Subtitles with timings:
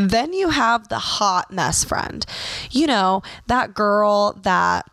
[0.00, 2.24] Then you have the hot mess friend.
[2.70, 4.86] You know, that girl that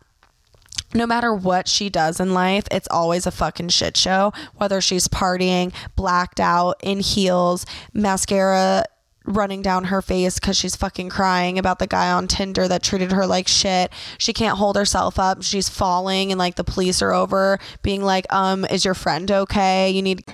[0.92, 4.32] no matter what she does in life, it's always a fucking shit show.
[4.56, 8.84] Whether she's partying, blacked out, in heels, mascara
[9.24, 13.12] running down her face because she's fucking crying about the guy on Tinder that treated
[13.12, 13.90] her like shit.
[14.18, 15.42] She can't hold herself up.
[15.42, 19.90] She's falling, and like the police are over, being like, um, is your friend okay?
[19.90, 20.26] You need.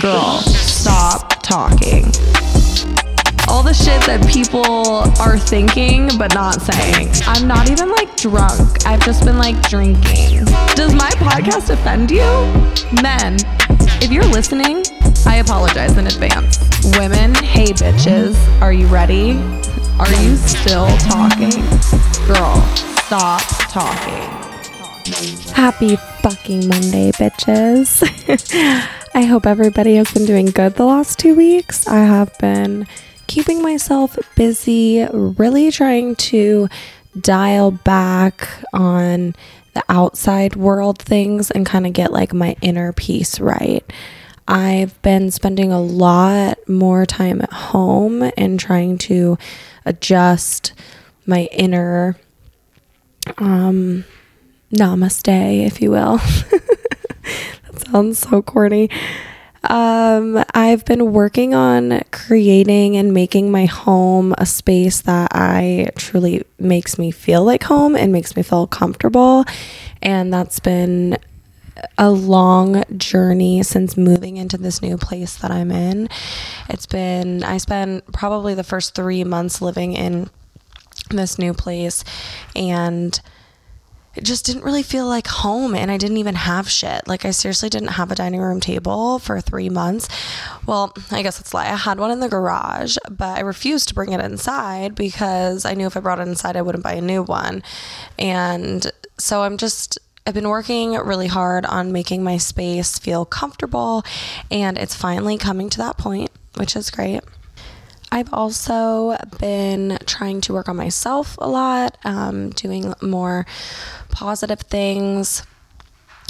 [0.00, 2.12] Girl, stop talking
[3.48, 7.08] all the shit that people are thinking but not saying.
[7.26, 8.86] I'm not even like drunk.
[8.86, 10.44] I've just been like drinking.
[10.74, 12.24] Does my podcast offend you?
[13.02, 13.36] Men,
[14.02, 14.82] if you're listening,
[15.26, 16.58] I apologize in advance.
[16.98, 19.32] Women, hey bitches, are you ready?
[19.98, 21.60] Are you still talking?
[22.26, 22.60] Girl,
[23.04, 24.33] stop talking.
[25.04, 28.02] Happy fucking Monday, bitches.
[29.14, 31.86] I hope everybody has been doing good the last two weeks.
[31.86, 32.86] I have been
[33.26, 36.70] keeping myself busy, really trying to
[37.20, 39.34] dial back on
[39.74, 43.84] the outside world things and kind of get like my inner peace right.
[44.48, 49.36] I've been spending a lot more time at home and trying to
[49.84, 50.72] adjust
[51.26, 52.16] my inner
[53.36, 54.04] um
[54.74, 56.18] namaste, if you will.
[57.70, 58.90] that sounds so corny.
[59.70, 66.44] Um, I've been working on creating and making my home a space that I truly
[66.58, 69.44] makes me feel like home and makes me feel comfortable.
[70.02, 71.16] And that's been
[71.96, 76.08] a long journey since moving into this new place that I'm in.
[76.68, 80.28] It's been, I spent probably the first three months living in
[81.10, 82.04] this new place
[82.54, 83.18] and
[84.16, 87.06] it just didn't really feel like home and I didn't even have shit.
[87.06, 90.08] Like I seriously didn't have a dining room table for 3 months.
[90.66, 91.64] Well, I guess it's lie.
[91.64, 95.74] I had one in the garage, but I refused to bring it inside because I
[95.74, 97.62] knew if I brought it inside I wouldn't buy a new one.
[98.18, 104.04] And so I'm just I've been working really hard on making my space feel comfortable
[104.50, 107.20] and it's finally coming to that point, which is great.
[108.14, 113.44] I've also been trying to work on myself a lot, um, doing more
[114.10, 115.42] positive things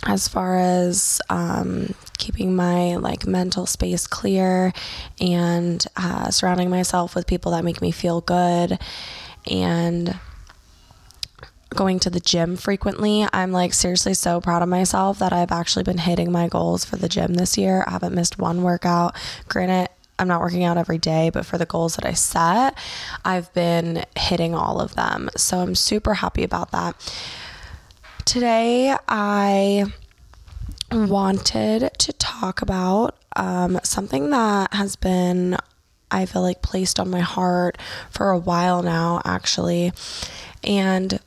[0.07, 4.73] as far as um, keeping my like mental space clear
[5.21, 8.79] and uh, surrounding myself with people that make me feel good
[9.51, 10.19] and
[11.75, 13.27] going to the gym frequently.
[13.31, 16.97] I'm like seriously so proud of myself that I've actually been hitting my goals for
[16.97, 17.85] the gym this year.
[17.87, 19.15] I haven't missed one workout.
[19.49, 22.77] Granted, I'm not working out every day, but for the goals that I set,
[23.25, 25.29] I've been hitting all of them.
[25.37, 26.95] So I'm super happy about that.
[28.25, 29.87] Today, I
[30.93, 35.57] wanted to talk about um, something that has been,
[36.11, 37.77] I feel like, placed on my heart
[38.11, 39.93] for a while now, actually.
[40.63, 41.19] And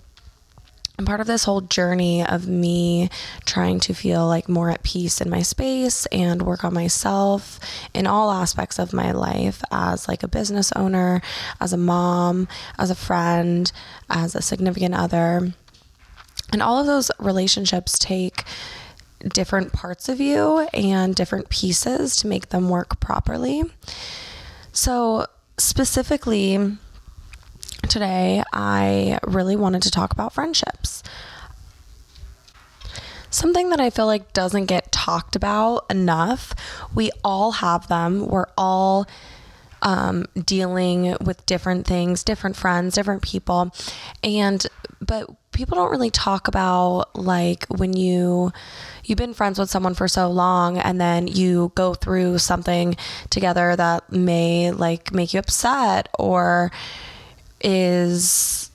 [1.05, 3.09] part of this whole journey of me
[3.45, 7.59] trying to feel like more at peace in my space and work on myself
[7.93, 11.21] in all aspects of my life as like a business owner,
[11.61, 12.47] as a mom,
[12.79, 13.71] as a friend,
[14.09, 15.53] as a significant other.
[16.51, 18.43] And all of those relationships take
[19.19, 23.63] different parts of you and different pieces to make them work properly.
[24.71, 25.25] So,
[25.57, 26.77] specifically,
[27.89, 31.03] today, I really wanted to talk about friendships.
[33.29, 36.53] Something that I feel like doesn't get talked about enough.
[36.95, 38.27] We all have them.
[38.27, 39.05] We're all
[39.81, 43.71] um, dealing with different things, different friends, different people.
[44.23, 44.65] And,
[45.01, 48.51] but people don't really talk about like when you
[49.03, 52.95] you've been friends with someone for so long and then you go through something
[53.29, 56.71] together that may like make you upset or
[57.61, 58.71] is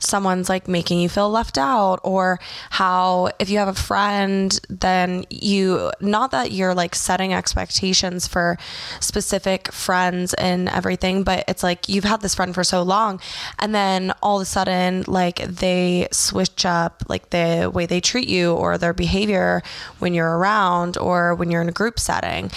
[0.00, 2.40] someone's like making you feel left out or
[2.70, 8.58] how if you have a friend then you not that you're like setting expectations for
[8.98, 13.20] specific friends and everything but it's like you've had this friend for so long
[13.58, 18.28] and then all of a sudden like they switch up like the way they treat
[18.28, 19.62] you or their behavior
[19.98, 22.50] when you're around or when you're in a group setting.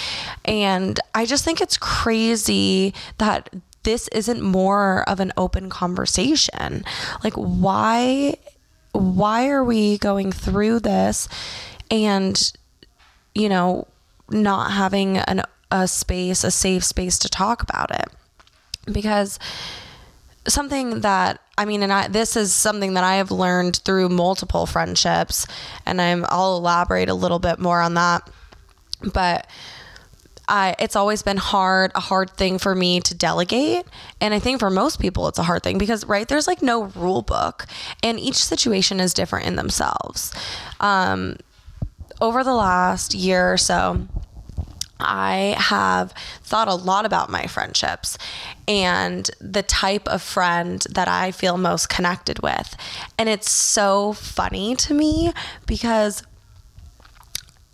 [0.45, 3.50] And i just think it's crazy that
[3.83, 6.83] this isn't more of an open conversation.
[7.24, 8.38] Like why
[8.91, 11.27] why are we going through this
[11.89, 12.53] and
[13.33, 13.88] you know
[14.30, 18.06] not having an a space, a safe space to talk about it?
[18.91, 19.39] Because
[20.47, 24.65] something that I mean, and I this is something that I have learned through multiple
[24.65, 25.45] friendships,
[25.86, 28.29] and I'm I'll elaborate a little bit more on that.
[29.13, 29.47] But
[30.47, 33.85] I, it's always been hard, a hard thing for me to delegate.
[34.19, 36.83] And I think for most people, it's a hard thing because, right, there's like no
[36.83, 37.65] rule book
[38.01, 40.33] and each situation is different in themselves.
[40.79, 41.37] Um,
[42.21, 44.07] over the last year or so,
[44.99, 46.13] I have
[46.43, 48.17] thought a lot about my friendships
[48.67, 52.75] and the type of friend that I feel most connected with.
[53.17, 55.33] And it's so funny to me
[55.65, 56.23] because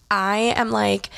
[0.09, 1.09] I am like,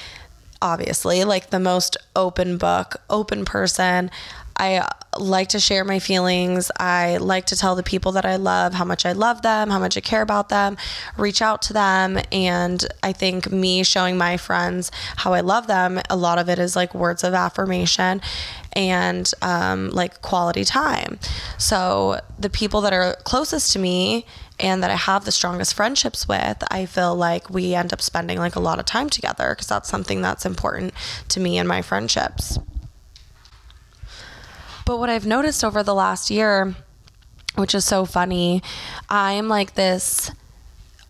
[0.62, 4.12] obviously, like the most open book, open person.
[4.58, 4.88] I
[5.18, 6.72] like to share my feelings.
[6.78, 9.80] I like to tell the people that I love how much I love them, how
[9.80, 10.78] much I care about them,
[11.18, 12.20] reach out to them.
[12.32, 16.60] And I think me showing my friends how I love them, a lot of it
[16.60, 18.22] is like words of affirmation
[18.74, 21.20] and um, like quality time.
[21.58, 24.26] So the people that are closest to me
[24.60, 28.38] and that I have the strongest friendships with, I feel like we end up spending
[28.38, 30.94] like a lot of time together because that's something that's important
[31.30, 32.60] to me and my friendships.
[34.86, 36.76] But what I've noticed over the last year,
[37.56, 38.62] which is so funny,
[39.10, 40.32] I'm like this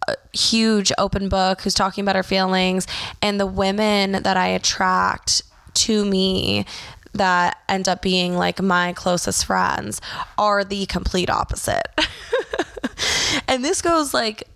[0.08, 2.88] uh, huge open book who's talking about her feelings,
[3.22, 6.66] and the women that I attract to me
[7.14, 10.02] that end up being like my closest friends
[10.38, 11.88] are the complete opposite.
[13.48, 14.48] and this goes like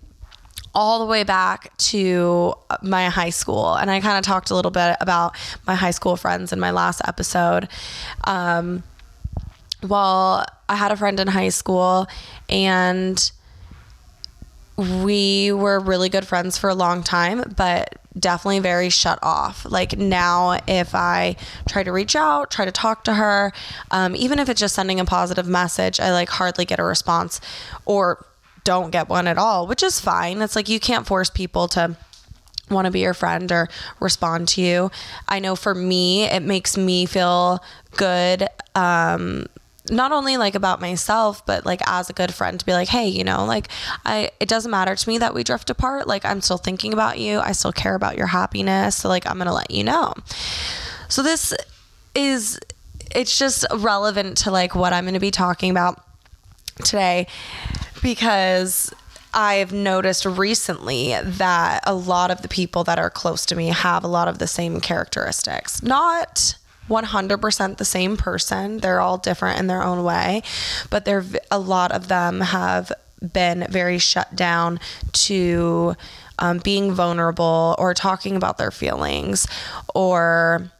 [0.74, 3.74] all the way back to my high school.
[3.74, 5.34] And I kind of talked a little bit about
[5.66, 7.68] my high school friends in my last episode.
[8.24, 8.82] Um,
[9.82, 12.06] well, I had a friend in high school
[12.48, 13.30] and
[14.76, 19.64] we were really good friends for a long time, but definitely very shut off.
[19.64, 21.36] Like now, if I
[21.68, 23.52] try to reach out, try to talk to her,
[23.90, 27.40] um, even if it's just sending a positive message, I like hardly get a response
[27.84, 28.26] or
[28.64, 30.42] don't get one at all, which is fine.
[30.42, 31.96] It's like you can't force people to
[32.68, 33.68] want to be your friend or
[34.00, 34.90] respond to you.
[35.28, 37.62] I know for me, it makes me feel
[37.96, 38.48] good.
[38.74, 39.46] Um,
[39.90, 43.08] not only like about myself but like as a good friend to be like hey
[43.08, 43.68] you know like
[44.04, 46.06] i it doesn't matter to me that we drift apart.
[46.06, 47.40] Like i'm still thinking about you.
[47.40, 48.96] I still care about your happiness.
[48.96, 50.14] So like i'm gonna let you know.
[51.08, 51.54] So this
[52.14, 52.58] is
[53.14, 56.02] it's just relevant to like what i'm gonna be talking about
[56.84, 57.26] today
[58.02, 58.92] because
[59.34, 64.02] I've noticed recently that a lot of the people that are close to me have
[64.02, 65.82] a lot of the same characteristics.
[65.82, 66.56] Not
[66.88, 68.78] 100% the same person.
[68.78, 70.42] They're all different in their own way,
[70.90, 72.92] but there a lot of them have
[73.32, 74.78] been very shut down
[75.12, 75.96] to
[76.38, 79.46] um, being vulnerable or talking about their feelings
[79.94, 80.70] or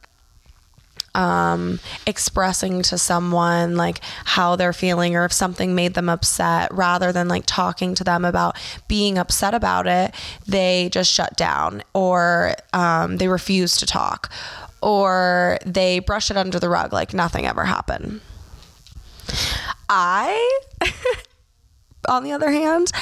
[1.14, 7.10] um, expressing to someone like how they're feeling or if something made them upset rather
[7.10, 8.54] than like talking to them about
[8.86, 10.14] being upset about it
[10.46, 14.30] they just shut down or um, they refuse to talk
[14.86, 18.20] or they brush it under the rug like nothing ever happened.
[19.88, 20.60] I,
[22.08, 22.92] on the other hand,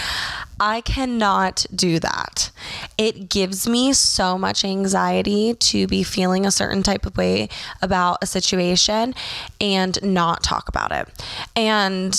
[0.59, 2.51] I cannot do that.
[2.97, 7.51] It gives me so much anxiety to be feeling a certain type of way
[7.83, 9.15] about a situation
[9.61, 11.07] and not talk about it.
[11.55, 12.19] And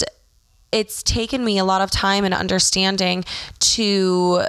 [0.71, 3.25] it's taken me a lot of time and understanding
[3.59, 4.43] to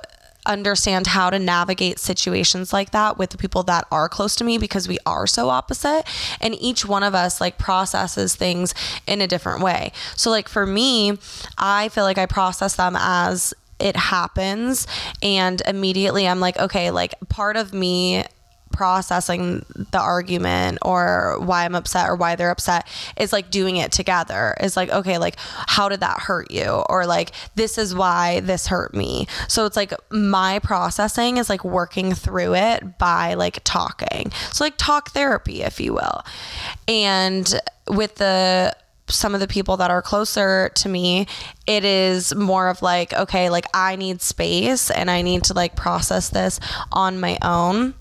[0.47, 4.59] understand how to navigate situations like that with the people that are close to me
[4.59, 6.05] because we are so opposite
[6.41, 8.75] and each one of us like processes things
[9.07, 9.93] in a different way.
[10.17, 11.19] So like for me,
[11.59, 14.87] I feel like I process them as it happens
[15.23, 18.25] and immediately I'm like okay, like part of me
[18.77, 23.91] processing the argument or why I'm upset or why they're upset is like doing it
[23.91, 24.55] together.
[24.61, 26.85] Is like, okay, like how did that hurt you?
[26.91, 29.29] Or like this is why this hurt me.
[29.49, 34.31] So it's like my processing is like working through it by like talking.
[34.53, 36.23] So like talk therapy, if you will.
[36.87, 38.77] And with the
[39.09, 41.29] some of the people that are closer to me,
[41.67, 45.77] it is more of like, okay, like I need space and I need to like
[45.77, 46.61] process this
[46.93, 47.95] on my own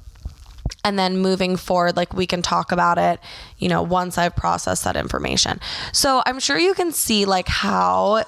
[0.86, 3.20] and then moving forward like we can talk about it
[3.58, 5.60] you know once i've processed that information.
[5.92, 8.24] So i'm sure you can see like how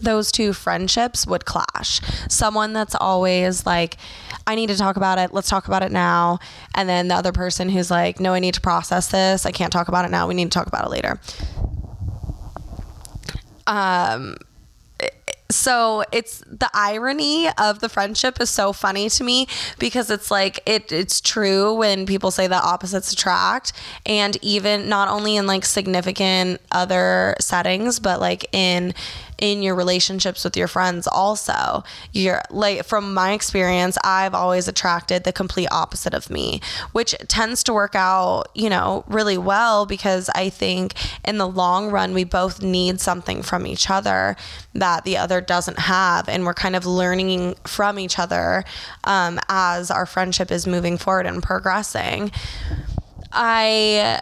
[0.00, 2.00] those two friendships would clash.
[2.28, 3.96] Someone that's always like
[4.46, 6.38] i need to talk about it let's talk about it now
[6.74, 9.72] and then the other person who's like no i need to process this i can't
[9.72, 11.20] talk about it now we need to talk about it later.
[13.66, 14.36] Um
[15.50, 19.46] so it's the irony of the friendship is so funny to me
[19.78, 23.72] because it's like it it's true when people say that opposites attract
[24.06, 28.94] and even not only in like significant other settings but like in
[29.40, 31.82] in your relationships with your friends also.
[32.12, 36.60] You're like from my experience, I've always attracted the complete opposite of me,
[36.92, 40.94] which tends to work out, you know, really well because I think
[41.24, 44.36] in the long run we both need something from each other
[44.74, 48.64] that the other doesn't have and we're kind of learning from each other
[49.04, 52.30] um, as our friendship is moving forward and progressing.
[53.32, 54.20] I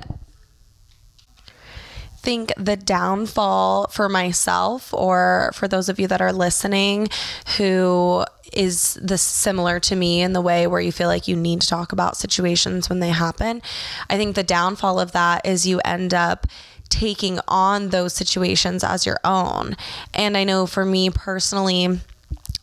[2.28, 7.08] think the downfall for myself or for those of you that are listening
[7.56, 11.58] who is this similar to me in the way where you feel like you need
[11.58, 13.62] to talk about situations when they happen.
[14.10, 16.46] I think the downfall of that is you end up
[16.90, 19.74] taking on those situations as your own.
[20.12, 21.98] And I know for me personally,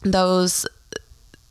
[0.04, 0.68] those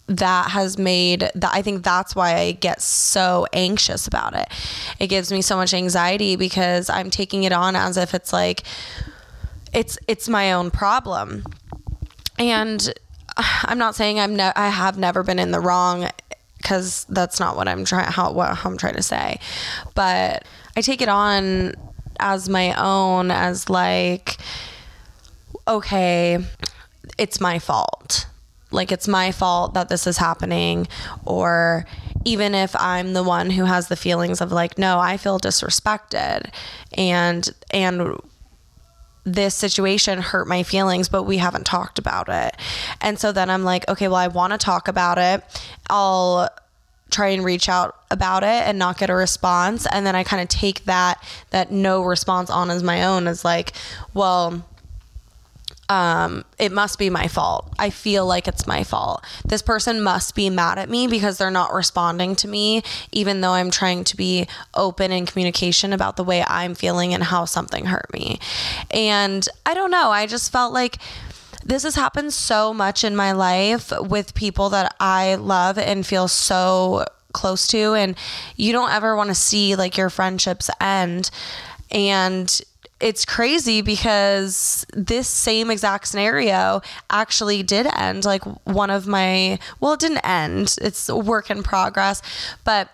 [0.06, 4.48] that has made that I think that's why I get so anxious about it.
[5.00, 8.64] It gives me so much anxiety because I'm taking it on as if it's like
[9.72, 11.44] it's it's my own problem.
[12.38, 12.92] And
[13.36, 16.10] I'm not saying I'm ne- I have never been in the wrong
[16.62, 19.40] cuz that's not what I'm trying how what I'm trying to say.
[19.94, 20.44] But
[20.76, 21.74] I take it on
[22.20, 24.36] as my own as like
[25.66, 26.44] okay,
[27.16, 28.26] it's my fault
[28.74, 30.86] like it's my fault that this is happening
[31.24, 31.86] or
[32.24, 36.50] even if I'm the one who has the feelings of like no I feel disrespected
[36.96, 38.20] and and
[39.24, 42.56] this situation hurt my feelings but we haven't talked about it.
[43.00, 45.42] And so then I'm like okay well I want to talk about it.
[45.88, 46.50] I'll
[47.10, 49.86] try and reach out about it and not get a response.
[49.92, 53.44] And then I kind of take that that no response on as my own as
[53.44, 53.72] like
[54.14, 54.64] well
[55.88, 57.72] um, it must be my fault.
[57.78, 59.24] I feel like it's my fault.
[59.44, 63.50] This person must be mad at me because they're not responding to me, even though
[63.50, 67.86] I'm trying to be open in communication about the way I'm feeling and how something
[67.86, 68.38] hurt me.
[68.90, 70.10] And I don't know.
[70.10, 70.98] I just felt like
[71.64, 76.28] this has happened so much in my life with people that I love and feel
[76.28, 77.94] so close to.
[77.94, 78.16] And
[78.56, 81.30] you don't ever want to see like your friendships end.
[81.90, 82.60] And
[83.04, 86.80] it's crazy because this same exact scenario
[87.10, 88.24] actually did end.
[88.24, 92.22] Like one of my, well, it didn't end, it's a work in progress,
[92.64, 92.88] but.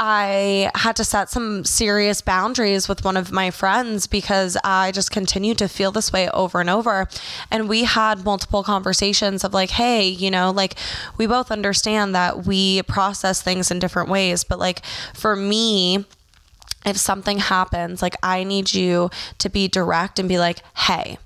[0.00, 5.12] I had to set some serious boundaries with one of my friends because I just
[5.12, 7.06] continued to feel this way over and over.
[7.48, 10.74] And we had multiple conversations of like, hey, you know, like
[11.16, 14.42] we both understand that we process things in different ways.
[14.42, 16.04] But like for me,
[16.84, 21.18] if something happens, like I need you to be direct and be like, hey,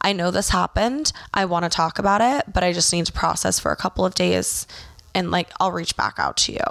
[0.00, 1.12] I know this happened.
[1.34, 4.04] I want to talk about it, but I just need to process for a couple
[4.04, 4.66] of days
[5.14, 6.64] and like I'll reach back out to you.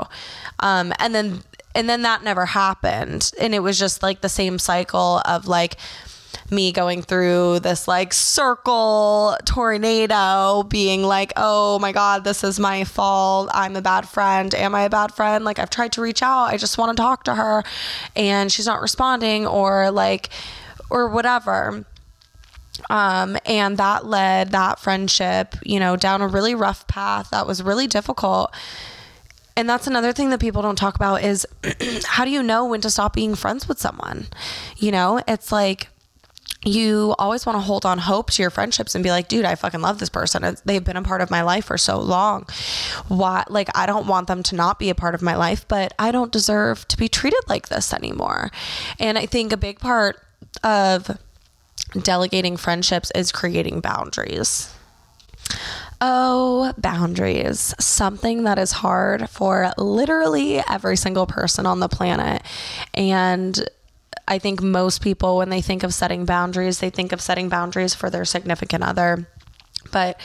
[0.60, 1.43] Um, and then
[1.75, 3.31] and then that never happened.
[3.39, 5.77] And it was just like the same cycle of like
[6.51, 12.84] me going through this like circle tornado, being like, oh my God, this is my
[12.84, 13.50] fault.
[13.53, 14.53] I'm a bad friend.
[14.53, 15.46] Am I a bad friend?
[15.46, 16.46] Like, I've tried to reach out.
[16.46, 17.63] I just want to talk to her
[18.15, 20.29] and she's not responding or like,
[20.89, 21.86] or whatever.
[22.89, 27.62] Um, and that led that friendship, you know, down a really rough path that was
[27.62, 28.53] really difficult.
[29.56, 31.46] And that's another thing that people don't talk about is
[32.06, 34.27] how do you know when to stop being friends with someone?
[34.77, 35.89] You know, it's like
[36.66, 39.56] you always want to hold on hope to your friendships and be like, dude, I
[39.56, 40.58] fucking love this person.
[40.66, 42.48] They've been a part of my life for so long.
[43.08, 45.94] Why, like, I don't want them to not be a part of my life, but
[45.98, 48.51] I don't deserve to be treated like this anymore.
[49.00, 50.22] And I think a big part
[50.63, 51.18] of
[52.01, 54.74] delegating friendships is creating boundaries.
[56.01, 57.74] Oh, boundaries.
[57.80, 62.42] Something that is hard for literally every single person on the planet.
[62.94, 63.70] And
[64.29, 67.93] I think most people, when they think of setting boundaries, they think of setting boundaries
[67.93, 69.27] for their significant other.
[69.91, 70.21] But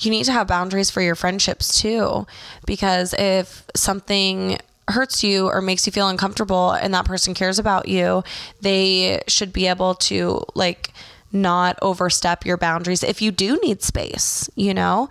[0.00, 2.26] you need to have boundaries for your friendships too,
[2.66, 4.58] because if something
[4.88, 8.24] hurts you or makes you feel uncomfortable and that person cares about you,
[8.60, 10.92] they should be able to like
[11.32, 15.08] not overstep your boundaries if you do need space, you know?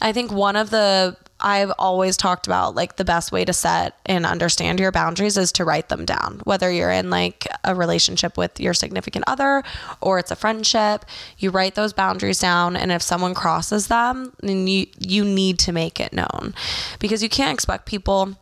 [0.00, 3.98] I think one of the I've always talked about like the best way to set
[4.06, 6.40] and understand your boundaries is to write them down.
[6.44, 9.62] Whether you're in like a relationship with your significant other
[10.00, 11.04] or it's a friendship,
[11.38, 15.72] you write those boundaries down and if someone crosses them, then you you need to
[15.72, 16.54] make it known.
[16.98, 18.36] Because you can't expect people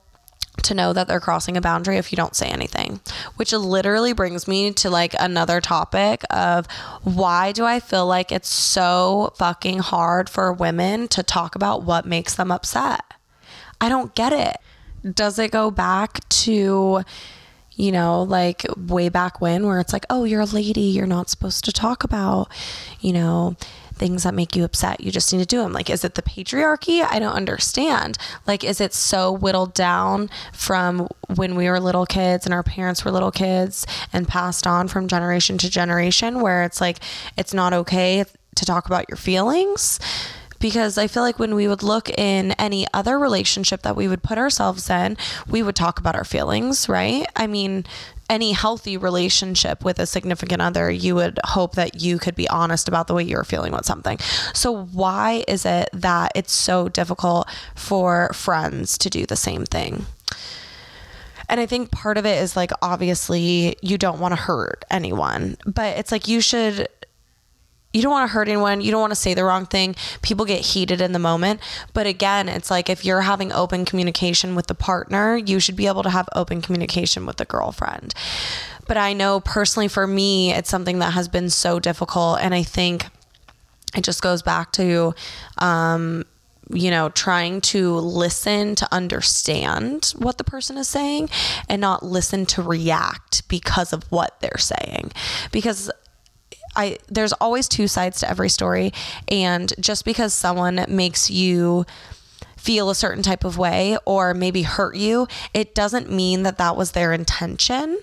[0.63, 3.01] to know that they're crossing a boundary if you don't say anything.
[3.37, 6.67] Which literally brings me to like another topic of
[7.03, 12.07] why do I feel like it's so fucking hard for women to talk about what
[12.07, 13.03] makes them upset?
[13.81, 14.57] I don't get it.
[15.15, 17.05] Does it go back to
[17.77, 21.29] you know, like way back when, where it's like, oh, you're a lady, you're not
[21.29, 22.49] supposed to talk about,
[23.01, 23.57] you know,
[23.95, 25.01] things that make you upset.
[25.01, 25.73] You just need to do them.
[25.73, 27.07] Like, is it the patriarchy?
[27.09, 28.19] I don't understand.
[28.47, 33.05] Like, is it so whittled down from when we were little kids and our parents
[33.05, 36.99] were little kids and passed on from generation to generation where it's like,
[37.37, 38.25] it's not okay
[38.57, 40.01] to talk about your feelings?
[40.65, 44.23] because I feel like when we would look in any other relationship that we would
[44.23, 47.27] put ourselves in, we would talk about our feelings, right?
[47.37, 47.85] I mean,
[48.31, 52.89] any healthy relationship with a significant other, you would hope that you could be honest
[52.89, 54.19] about the way you're feeling with something.
[54.53, 60.07] So, why is it that it's so difficult for friends to do the same thing?
[61.49, 65.57] And I think part of it is like, obviously, you don't want to hurt anyone,
[65.67, 66.89] but it's like you should
[67.95, 68.81] you don't want to hurt anyone.
[68.81, 69.95] You don't want to say the wrong thing.
[70.21, 71.61] People get heated in the moment.
[71.95, 75.87] But again, it's like if you're having open communication with the partner, you should be
[75.87, 78.13] able to have open communication with the girlfriend.
[78.89, 82.41] But I know personally for me, it's something that has been so difficult.
[82.41, 83.07] And I think
[83.97, 85.15] it just goes back to,
[85.59, 86.25] um,
[86.71, 91.31] you know, trying to listen to understand what the person is saying
[91.69, 95.13] and not listen to react because of what they're saying.
[95.53, 95.93] Because
[96.77, 98.93] I there's always two sides to every story
[99.29, 101.87] and just because someone makes you
[102.65, 106.75] feel a certain type of way or maybe hurt you, it doesn't mean that that
[106.77, 107.99] was their intention.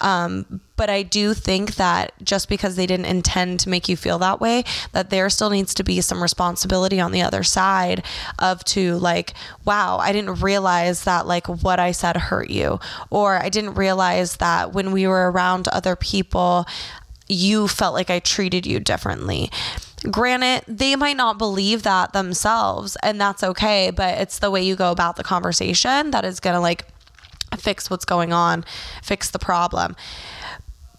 [0.00, 4.18] Um, but I do think that just because they didn't intend to make you feel
[4.20, 8.04] that way, that there still needs to be some responsibility on the other side
[8.38, 12.78] of to like, wow, I didn't realize that like what I said hurt you,
[13.10, 16.64] or I didn't realize that when we were around other people,
[17.28, 19.50] you felt like I treated you differently.
[20.10, 24.76] Granted, they might not believe that themselves, and that's okay, but it's the way you
[24.76, 26.86] go about the conversation that is to like
[27.58, 28.64] fix what's going on,
[29.02, 29.96] fix the problem.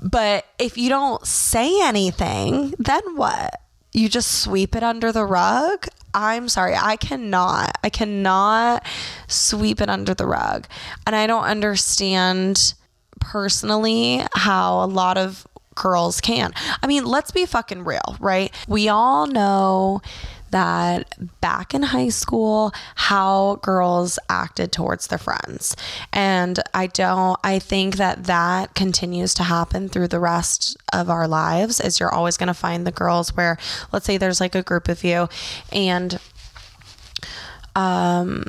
[0.01, 3.61] But if you don't say anything, then what?
[3.93, 5.87] You just sweep it under the rug?
[6.13, 7.77] I'm sorry, I cannot.
[7.83, 8.85] I cannot
[9.27, 10.67] sweep it under the rug.
[11.05, 12.73] And I don't understand
[13.19, 16.51] personally how a lot of girls can.
[16.83, 18.53] I mean, let's be fucking real, right?
[18.67, 20.01] We all know
[20.51, 25.75] that back in high school how girls acted towards their friends
[26.13, 31.27] and i don't i think that that continues to happen through the rest of our
[31.27, 33.57] lives as you're always going to find the girls where
[33.91, 35.27] let's say there's like a group of you
[35.73, 36.17] and
[37.75, 38.45] um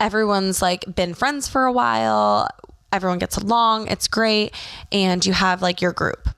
[0.00, 2.48] everyone's like been friends for a while
[2.92, 4.54] everyone gets along, it's great,
[4.92, 6.28] and you have like your group.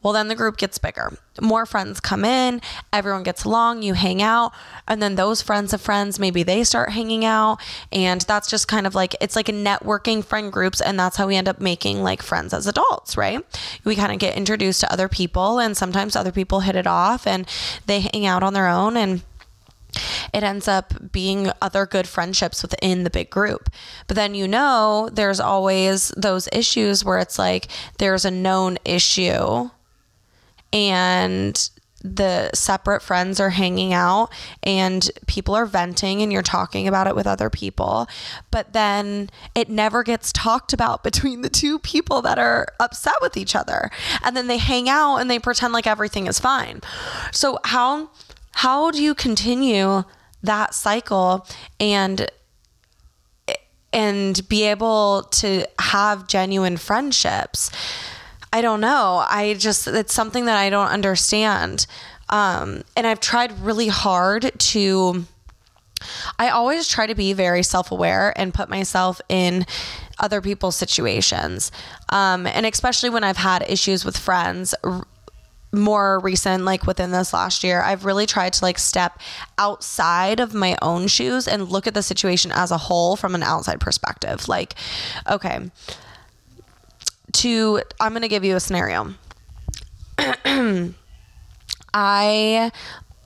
[0.00, 1.18] Well, then the group gets bigger.
[1.40, 2.60] More friends come in,
[2.92, 4.52] everyone gets along, you hang out,
[4.86, 7.58] and then those friends of friends, maybe they start hanging out.
[7.90, 10.80] And that's just kind of like, it's like a networking friend groups.
[10.80, 13.44] And that's how we end up making like friends as adults, right?
[13.84, 17.26] We kind of get introduced to other people, and sometimes other people hit it off
[17.26, 17.46] and
[17.86, 18.96] they hang out on their own.
[18.96, 19.22] And
[20.32, 23.70] it ends up being other good friendships within the big group.
[24.06, 29.70] But then you know there's always those issues where it's like there's a known issue
[30.72, 31.70] and
[32.02, 34.30] the separate friends are hanging out
[34.62, 38.06] and people are venting and you're talking about it with other people.
[38.50, 43.36] But then it never gets talked about between the two people that are upset with
[43.36, 43.90] each other.
[44.22, 46.80] And then they hang out and they pretend like everything is fine.
[47.32, 48.10] So how
[48.58, 50.02] how do you continue
[50.42, 51.46] that cycle
[51.78, 52.28] and
[53.92, 57.70] and be able to have genuine friendships?
[58.52, 59.24] I don't know.
[59.28, 61.86] I just it's something that i don't understand.
[62.30, 65.24] Um, and i've tried really hard to
[66.40, 69.66] i always try to be very self-aware and put myself in
[70.18, 71.70] other people's situations.
[72.08, 74.74] Um, and especially when i've had issues with friends
[75.72, 79.20] more recent like within this last year i've really tried to like step
[79.58, 83.42] outside of my own shoes and look at the situation as a whole from an
[83.42, 84.48] outside perspective.
[84.48, 84.74] Like
[85.28, 85.70] okay
[87.32, 89.14] to i'm going to give you a scenario.
[91.94, 92.72] I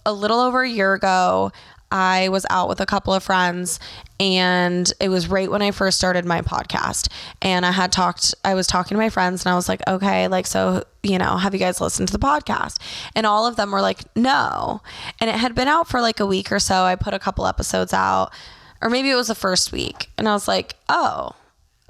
[0.04, 1.52] a little over a year ago
[1.92, 3.78] I was out with a couple of friends
[4.18, 7.08] and it was right when I first started my podcast.
[7.42, 10.26] And I had talked, I was talking to my friends and I was like, okay,
[10.26, 12.78] like, so, you know, have you guys listened to the podcast?
[13.14, 14.80] And all of them were like, no.
[15.20, 16.84] And it had been out for like a week or so.
[16.84, 18.32] I put a couple episodes out,
[18.80, 20.08] or maybe it was the first week.
[20.16, 21.32] And I was like, oh,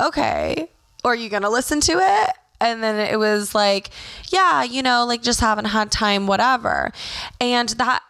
[0.00, 0.68] okay.
[1.04, 2.30] Are you going to listen to it?
[2.60, 3.90] and then it was like
[4.30, 6.92] yeah you know like just haven't had time whatever
[7.40, 8.00] and that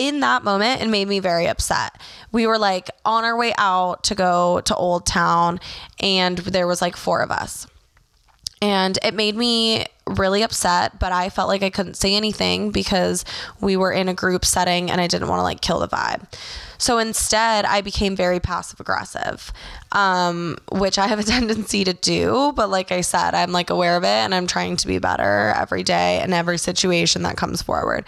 [0.00, 2.00] in that moment, it made me very upset.
[2.32, 5.60] We were like on our way out to go to Old Town,
[6.00, 7.66] and there was like four of us.
[8.62, 13.24] And it made me really upset, but I felt like I couldn't say anything because
[13.60, 16.26] we were in a group setting and I didn't want to like kill the vibe.
[16.80, 19.52] So instead, I became very passive aggressive,
[19.92, 22.54] um, which I have a tendency to do.
[22.56, 25.52] But like I said, I'm like aware of it and I'm trying to be better
[25.54, 28.06] every day in every situation that comes forward.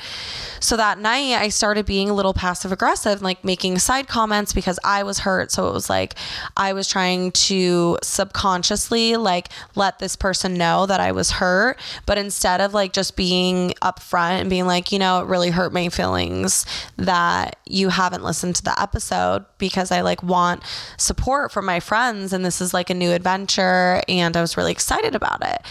[0.59, 4.78] So that night, I started being a little passive aggressive, like making side comments because
[4.83, 5.50] I was hurt.
[5.50, 6.14] So it was like
[6.57, 11.78] I was trying to subconsciously like let this person know that I was hurt.
[12.07, 15.73] But instead of like just being upfront and being like, you know, it really hurt
[15.73, 16.66] my feelings
[16.97, 20.62] that you haven't listened to the episode because I like want
[20.97, 24.73] support from my friends and this is like a new adventure and I was really
[24.73, 25.62] excited about it.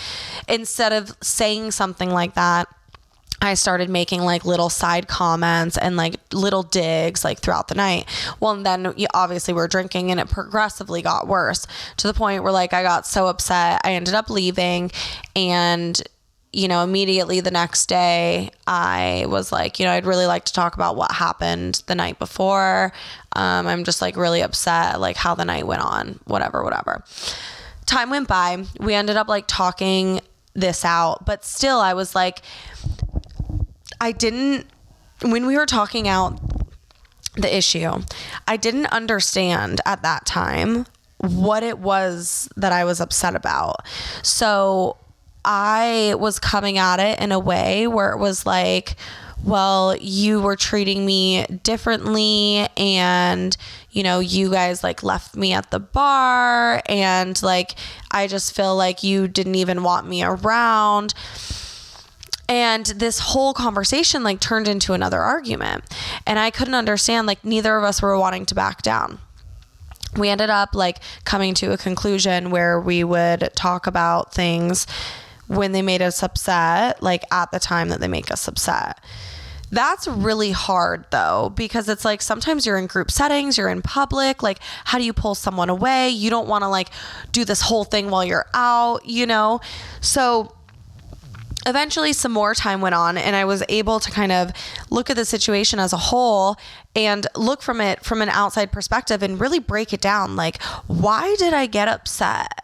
[0.47, 2.67] Instead of saying something like that,
[3.41, 8.07] I started making like little side comments and like little digs like throughout the night.
[8.39, 11.65] Well, and then obviously we're drinking and it progressively got worse
[11.97, 13.81] to the point where like I got so upset.
[13.83, 14.91] I ended up leaving
[15.35, 16.01] and
[16.53, 20.53] you know, immediately the next day, I was like, you know, I'd really like to
[20.53, 22.91] talk about what happened the night before.
[23.33, 27.05] Um, I'm just like really upset, like how the night went on, whatever, whatever.
[27.85, 28.65] Time went by.
[28.81, 30.19] We ended up like talking
[30.53, 32.41] this out, but still, I was like,
[34.01, 34.65] I didn't,
[35.21, 36.39] when we were talking out
[37.35, 38.01] the issue,
[38.47, 40.87] I didn't understand at that time
[41.19, 43.85] what it was that I was upset about.
[44.23, 44.97] So
[45.45, 48.95] I was coming at it in a way where it was like,
[49.43, 53.55] well, you were treating me differently and
[53.91, 57.75] you know, you guys like left me at the bar and like
[58.09, 61.13] I just feel like you didn't even want me around.
[62.51, 65.85] And this whole conversation like turned into another argument.
[66.27, 69.19] And I couldn't understand like neither of us were wanting to back down
[70.17, 74.85] we ended up like coming to a conclusion where we would talk about things
[75.47, 78.99] when they made us upset, like at the time that they make us upset.
[79.71, 84.43] That's really hard though, because it's like sometimes you're in group settings, you're in public.
[84.43, 86.09] Like, how do you pull someone away?
[86.09, 86.89] You don't want to like
[87.31, 89.61] do this whole thing while you're out, you know?
[90.01, 90.53] So,
[91.65, 94.51] eventually some more time went on and I was able to kind of
[94.89, 96.57] look at the situation as a whole
[96.95, 101.35] and look from it from an outside perspective and really break it down like why
[101.37, 102.63] did I get upset?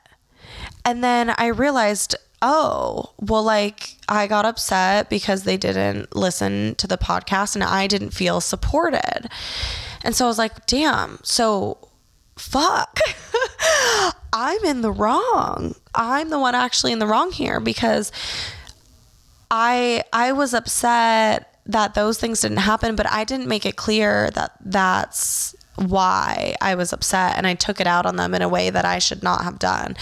[0.83, 6.87] And then I realized oh, well, like I got upset because they didn't listen to
[6.87, 9.29] the podcast and I didn't feel supported.
[10.03, 11.89] And so I was like, damn, so
[12.37, 12.99] fuck.
[14.33, 15.75] I'm in the wrong.
[15.95, 18.11] I'm the one actually in the wrong here because
[19.49, 24.31] I I was upset that those things didn't happen, but I didn't make it clear
[24.31, 28.49] that that's why I was upset and I took it out on them in a
[28.49, 29.95] way that I should not have done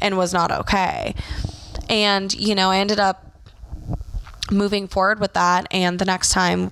[0.00, 1.14] and was not okay.
[1.88, 3.26] And, you know, I ended up
[4.50, 5.66] moving forward with that.
[5.70, 6.70] And the next time,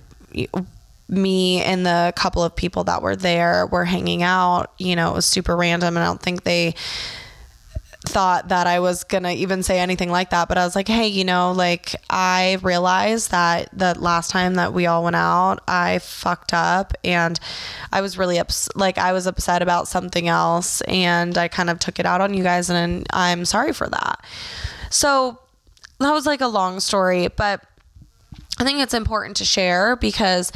[1.07, 5.15] me and the couple of people that were there were hanging out, you know, it
[5.15, 5.97] was super random.
[5.97, 6.75] And I don't think they
[8.09, 10.47] thought that I was going to even say anything like that.
[10.47, 14.73] But I was like, hey, you know, like I realized that the last time that
[14.73, 17.39] we all went out, I fucked up and
[17.91, 18.75] I was really upset.
[18.75, 22.33] Like I was upset about something else and I kind of took it out on
[22.33, 22.69] you guys.
[22.69, 24.25] And I'm sorry for that.
[24.89, 25.39] So
[25.99, 27.63] that was like a long story, but
[28.57, 30.51] I think it's important to share because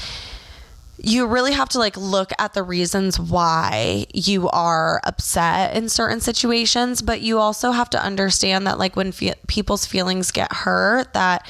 [0.97, 6.19] you really have to like look at the reasons why you are upset in certain
[6.19, 11.13] situations but you also have to understand that like when fe- people's feelings get hurt
[11.13, 11.47] that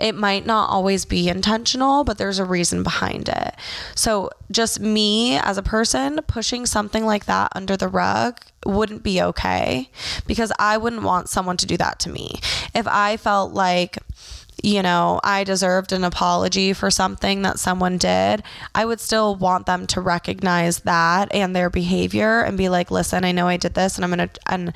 [0.00, 3.54] it might not always be intentional, but there's a reason behind it.
[3.94, 9.20] So, just me as a person pushing something like that under the rug wouldn't be
[9.20, 9.90] okay
[10.26, 12.40] because I wouldn't want someone to do that to me.
[12.74, 13.98] If I felt like,
[14.62, 18.42] you know, I deserved an apology for something that someone did,
[18.74, 23.24] I would still want them to recognize that and their behavior and be like, listen,
[23.24, 24.72] I know I did this and I'm going to, and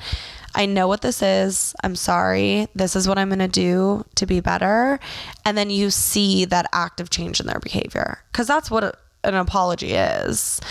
[0.55, 1.75] I know what this is.
[1.83, 2.67] I'm sorry.
[2.73, 4.99] This is what I'm going to do to be better.
[5.43, 9.93] And then you see that active change in their behavior because that's what an apology
[9.93, 10.61] is.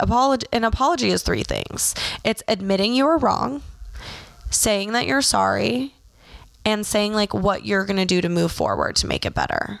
[0.00, 3.62] Apology, an apology is three things it's admitting you were wrong,
[4.50, 5.94] saying that you're sorry,
[6.64, 9.80] and saying like what you're going to do to move forward to make it better.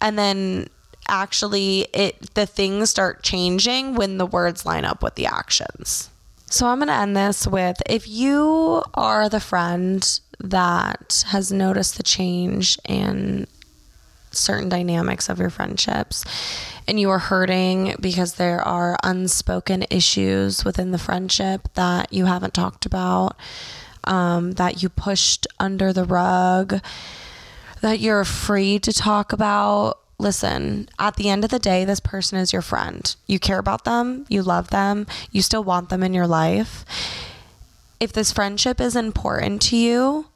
[0.00, 0.68] And then
[1.08, 6.10] actually it the things start changing when the words line up with the actions.
[6.48, 11.96] So I'm going to end this with if you are the friend that has noticed
[11.96, 13.46] the change in
[14.30, 16.24] certain dynamics of your friendships
[16.86, 22.54] and you are hurting because there are unspoken issues within the friendship that you haven't
[22.54, 23.36] talked about,
[24.06, 26.80] um, that you pushed under the rug,
[27.80, 29.98] that you're afraid to talk about.
[30.18, 33.14] Listen, at the end of the day, this person is your friend.
[33.26, 36.84] You care about them, you love them, you still want them in your life.
[38.00, 40.26] If this friendship is important to you,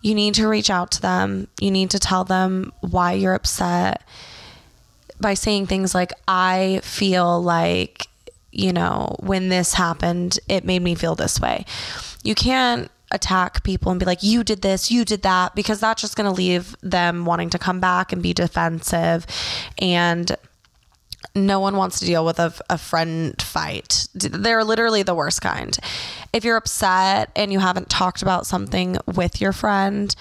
[0.00, 1.48] you need to reach out to them.
[1.60, 4.02] You need to tell them why you're upset
[5.20, 8.06] by saying things like, I feel like,
[8.52, 11.64] you know, when this happened, it made me feel this way.
[12.22, 16.00] You can't attack people and be like, you did this, you did that, because that's
[16.00, 19.26] just going to leave them wanting to come back and be defensive.
[19.78, 20.34] And
[21.34, 24.08] no one wants to deal with a, a friend fight.
[24.14, 25.76] They're literally the worst kind.
[26.32, 30.14] If you're upset and you haven't talked about something with your friend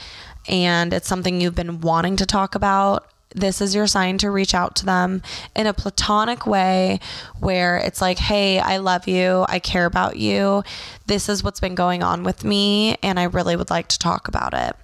[0.47, 4.55] and it's something you've been wanting to talk about, this is your sign to reach
[4.55, 5.21] out to them
[5.55, 6.99] in a platonic way
[7.39, 9.45] where it's like, hey, I love you.
[9.47, 10.63] I care about you.
[11.05, 14.27] This is what's been going on with me, and I really would like to talk
[14.27, 14.75] about it.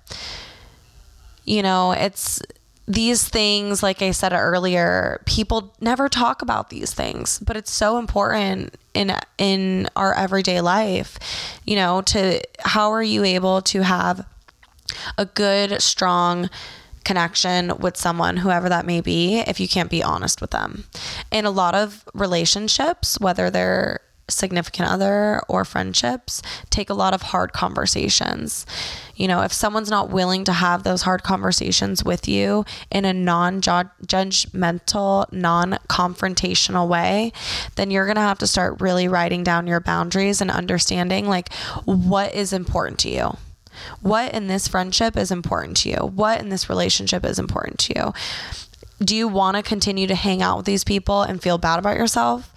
[1.46, 2.42] You know, it's
[2.88, 7.98] these things, like I said earlier, people never talk about these things, but it's so
[7.98, 11.18] important in in our everyday life.
[11.66, 14.26] You know, to how are you able to have
[15.18, 16.50] a good, strong
[17.04, 20.86] connection with someone, whoever that may be, if you can't be honest with them.
[21.32, 27.22] In a lot of relationships, whether they're significant other or friendships, take a lot of
[27.22, 28.66] hard conversations.
[29.16, 33.14] You know, if someone's not willing to have those hard conversations with you in a
[33.14, 37.34] non judgmental, non confrontational way,
[37.76, 41.54] then you're going to have to start really writing down your boundaries and understanding like
[41.86, 43.38] what is important to you
[44.02, 45.98] what in this friendship is important to you?
[45.98, 48.14] What in this relationship is important to you?
[49.04, 51.98] Do you want to continue to hang out with these people and feel bad about
[51.98, 52.54] yourself?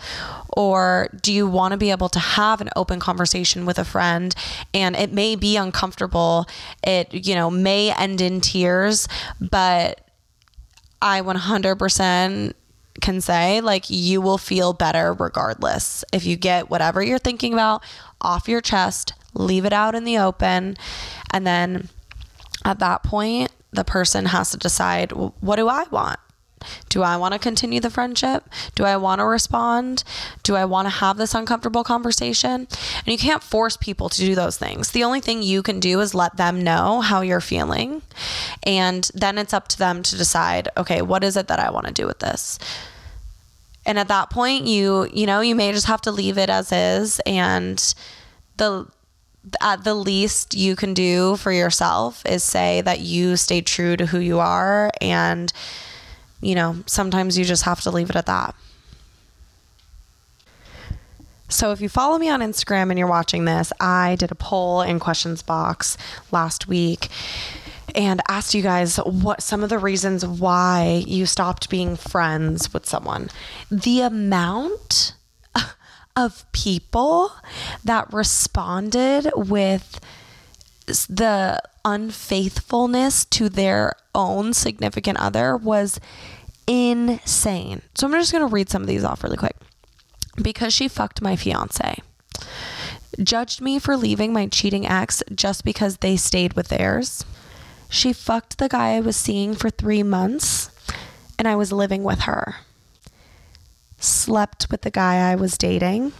[0.50, 4.34] Or do you want to be able to have an open conversation with a friend
[4.74, 6.46] and it may be uncomfortable?
[6.86, 9.08] It, you know, may end in tears,
[9.40, 10.06] but
[11.00, 12.52] I 100%
[13.00, 17.82] can say like you will feel better regardless if you get whatever you're thinking about
[18.20, 20.76] off your chest leave it out in the open.
[21.30, 21.88] And then
[22.64, 26.18] at that point, the person has to decide well, what do I want?
[26.88, 28.48] Do I want to continue the friendship?
[28.74, 30.04] Do I want to respond?
[30.42, 32.52] Do I want to have this uncomfortable conversation?
[32.52, 34.92] And you can't force people to do those things.
[34.92, 38.02] The only thing you can do is let them know how you're feeling.
[38.62, 41.86] And then it's up to them to decide, okay, what is it that I want
[41.86, 42.58] to do with this?
[43.86, 46.72] And at that point, you, you know, you may just have to leave it as
[46.72, 47.94] is and
[48.56, 48.86] the
[49.60, 54.06] at the least you can do for yourself is say that you stay true to
[54.06, 55.52] who you are and
[56.40, 58.54] you know sometimes you just have to leave it at that
[61.48, 64.82] so if you follow me on Instagram and you're watching this, I did a poll
[64.82, 65.96] in questions box
[66.32, 67.08] last week
[67.94, 72.86] and asked you guys what some of the reasons why you stopped being friends with
[72.86, 73.28] someone.
[73.70, 75.13] The amount
[76.16, 77.32] of people
[77.84, 80.00] that responded with
[80.86, 85.98] the unfaithfulness to their own significant other was
[86.66, 87.82] insane.
[87.94, 89.56] So I'm just going to read some of these off really quick.
[90.40, 92.00] Because she fucked my fiance.
[93.22, 97.24] Judged me for leaving my cheating ex just because they stayed with theirs.
[97.88, 100.70] She fucked the guy I was seeing for three months
[101.38, 102.56] and I was living with her
[104.04, 106.12] slept with the guy I was dating.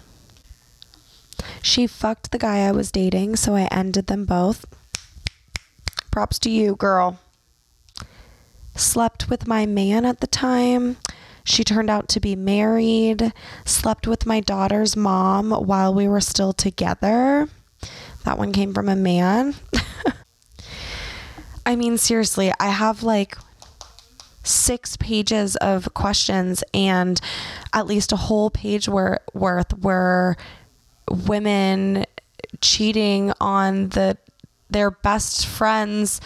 [1.62, 4.64] She fucked the guy I was dating, so I ended them both.
[6.10, 7.18] Props to you, girl.
[8.76, 10.96] Slept with my man at the time.
[11.44, 13.32] She turned out to be married.
[13.64, 17.48] Slept with my daughter's mom while we were still together.
[18.24, 19.54] That one came from a man.
[21.66, 23.36] I mean, seriously, I have like
[24.44, 27.20] six pages of questions and
[27.72, 30.36] at least a whole page worth were
[31.10, 32.04] women
[32.60, 34.16] cheating on the
[34.70, 36.20] their best friend's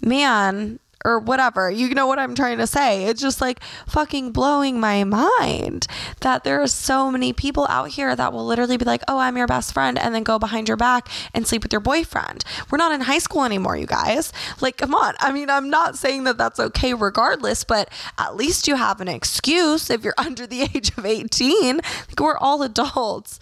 [0.00, 1.70] man or whatever.
[1.70, 3.04] You know what I'm trying to say.
[3.04, 5.86] It's just like fucking blowing my mind
[6.20, 9.36] that there are so many people out here that will literally be like, oh, I'm
[9.36, 12.44] your best friend, and then go behind your back and sleep with your boyfriend.
[12.70, 14.32] We're not in high school anymore, you guys.
[14.60, 15.14] Like, come on.
[15.20, 17.88] I mean, I'm not saying that that's okay regardless, but
[18.18, 21.76] at least you have an excuse if you're under the age of 18.
[21.76, 23.38] Like, we're all adults.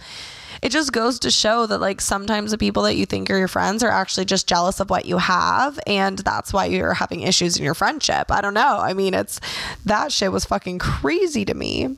[0.62, 3.48] It just goes to show that like sometimes the people that you think are your
[3.48, 7.56] friends are actually just jealous of what you have and that's why you're having issues
[7.56, 8.30] in your friendship.
[8.30, 8.78] I don't know.
[8.78, 9.40] I mean, it's
[9.84, 11.96] that shit was fucking crazy to me.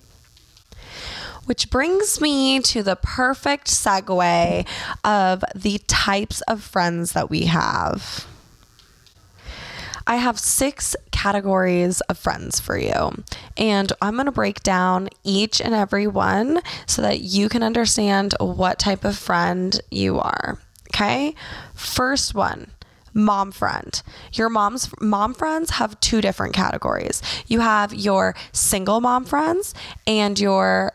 [1.44, 4.66] Which brings me to the perfect segue
[5.04, 8.28] of the types of friends that we have.
[10.06, 13.12] I have six categories of friends for you,
[13.56, 18.34] and I'm going to break down each and every one so that you can understand
[18.40, 20.58] what type of friend you are.
[20.90, 21.34] Okay?
[21.74, 22.70] First one
[23.14, 24.02] mom friend.
[24.32, 27.22] Your mom's mom friends have two different categories.
[27.46, 29.74] You have your single mom friends
[30.06, 30.92] and your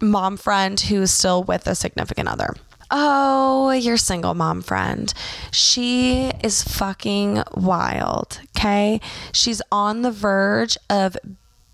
[0.00, 2.54] mom friend who's still with a significant other.
[2.90, 5.12] Oh, your single mom friend.
[5.52, 8.40] She is fucking wild.
[8.56, 9.00] Okay.
[9.32, 11.16] She's on the verge of,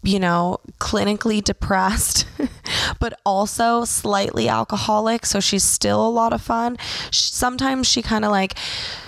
[0.03, 2.27] you know, clinically depressed,
[3.01, 5.25] but also slightly alcoholic.
[5.25, 6.77] So she's still a lot of fun.
[7.11, 8.59] Sometimes she kind of like,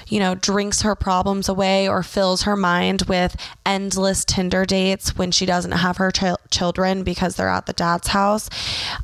[0.08, 5.30] you know, drinks her problems away or fills her mind with endless Tinder dates when
[5.30, 8.48] she doesn't have her ch- children because they're at the dad's house.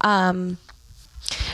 [0.01, 0.57] Um,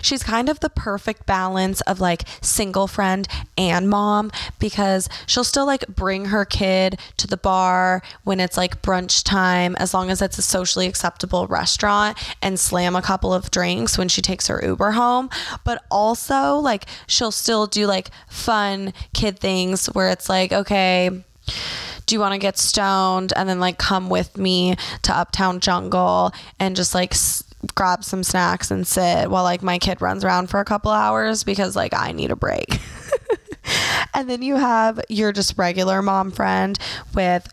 [0.02, 5.66] She's kind of the perfect balance of like single friend and mom because she'll still
[5.66, 10.22] like bring her kid to the bar when it's like brunch time as long as
[10.22, 14.60] it's a socially acceptable restaurant and slam a couple of drinks when she takes her
[14.64, 15.30] Uber home.
[15.64, 21.10] But also, like, she'll still do like fun kid things where it's like, okay,
[22.06, 26.32] do you want to get stoned and then like come with me to Uptown Jungle
[26.58, 27.14] and just like
[27.74, 31.44] grab some snacks and sit while like my kid runs around for a couple hours
[31.44, 32.80] because like I need a break.
[34.14, 36.78] and then you have your just regular mom friend
[37.14, 37.46] with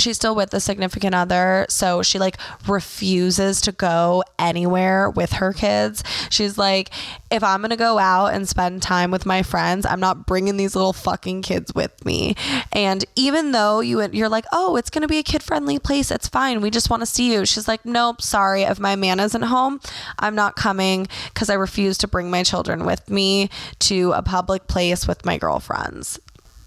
[0.00, 2.36] she's still with the significant other so she like
[2.66, 6.02] refuses to go anywhere with her kids.
[6.30, 6.90] She's like
[7.30, 10.74] if i'm gonna go out and spend time with my friends i'm not bringing these
[10.74, 12.34] little fucking kids with me.
[12.72, 16.28] And even though you you're like oh it's gonna be a kid friendly place it's
[16.28, 17.46] fine we just want to see you.
[17.46, 19.80] She's like nope sorry if my man isn't home
[20.18, 24.66] i'm not coming because i refuse to bring my children with me to a public
[24.66, 26.18] place with my girlfriends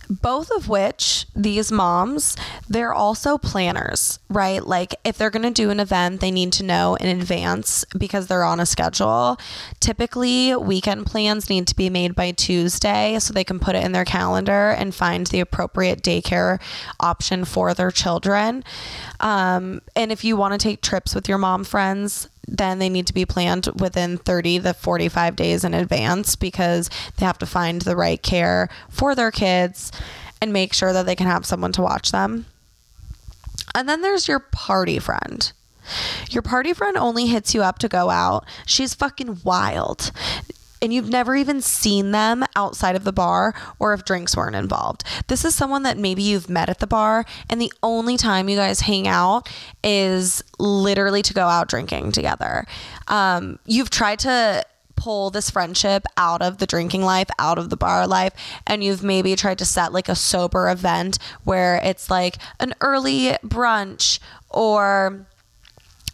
[0.10, 2.36] both of which these moms
[2.70, 4.66] they're also planners right?
[4.66, 8.28] Like if they're going to do an event they need to know in advance because
[8.28, 9.38] they're on a schedule.
[9.80, 13.92] Typically weekend plans need to be made by tuesday so they can put it in
[13.92, 16.60] their calendar and find the appropriate daycare
[17.00, 18.64] option for their children.
[19.20, 23.08] Um, and if you want to take trips with your mom friends then they need
[23.08, 27.82] to be planned within 30 to 45 days in advance because they have to find
[27.82, 29.92] the right care for their kids
[30.42, 32.46] and make sure that they can have someone to watch them.
[33.74, 35.52] And then there's your party friend.
[36.30, 38.46] Your party friend only hits you up to go out.
[38.66, 40.12] She's fucking wild
[40.84, 45.06] and you've never even seen them outside of the bar or if drinks weren't involved.
[45.30, 48.58] This is someone that maybe you've met at the bar and the only time you
[48.58, 49.50] guys hang out
[49.82, 52.66] is literally to go out drinking together.
[53.08, 54.66] Um, you've tried to
[54.98, 58.34] pull this friendship out of the drinking life, out of the bar life,
[58.68, 63.32] and you've maybe tried to set like a sober event where it's like an early
[63.46, 64.20] brunch
[64.50, 65.26] or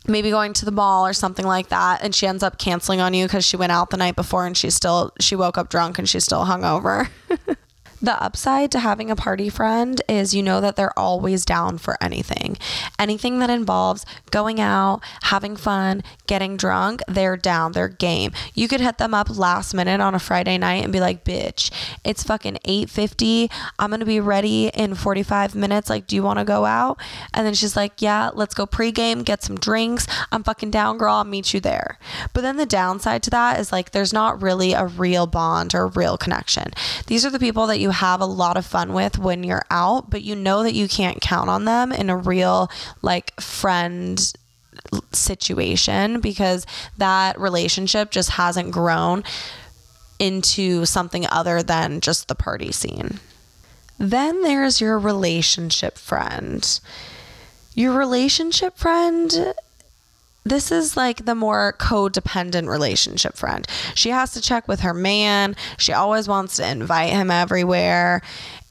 [0.07, 3.13] maybe going to the mall or something like that and she ends up canceling on
[3.13, 5.99] you because she went out the night before and she still she woke up drunk
[5.99, 7.09] and she's still hungover
[8.01, 11.97] The upside to having a party friend is you know that they're always down for
[12.01, 12.57] anything.
[12.97, 18.31] Anything that involves going out, having fun, getting drunk, they're down, they're game.
[18.53, 21.71] You could hit them up last minute on a Friday night and be like, "Bitch,
[22.05, 23.49] it's fucking 8:50.
[23.77, 25.89] I'm going to be ready in 45 minutes.
[25.89, 26.99] Like, do you want to go out?"
[27.33, 30.07] And then she's like, "Yeah, let's go pregame, get some drinks.
[30.31, 31.15] I'm fucking down, girl.
[31.15, 31.99] I'll meet you there."
[32.33, 35.87] But then the downside to that is like there's not really a real bond or
[35.87, 36.71] real connection.
[37.07, 39.65] These are the people that you you have a lot of fun with when you're
[39.71, 42.69] out, but you know that you can't count on them in a real
[43.01, 44.31] like friend
[45.11, 46.67] situation because
[46.99, 49.23] that relationship just hasn't grown
[50.19, 53.19] into something other than just the party scene.
[53.97, 56.79] Then there's your relationship friend.
[57.73, 59.55] Your relationship friend
[60.43, 63.67] this is like the more codependent relationship friend.
[63.95, 65.55] She has to check with her man.
[65.77, 68.21] She always wants to invite him everywhere.